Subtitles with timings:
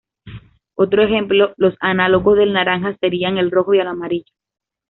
[0.75, 4.33] Otro ejemplo los análogos del naranja serían el rojo y el amarillo.